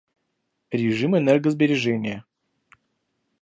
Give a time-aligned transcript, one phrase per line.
[0.73, 2.25] Режим энергосбережения